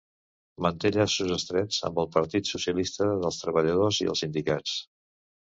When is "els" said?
4.15-4.25